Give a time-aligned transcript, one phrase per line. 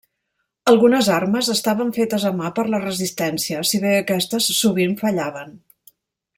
[0.69, 5.59] Algunes armes estaven fetes a mà per la Resistència, si bé aquestes sovint fallaven.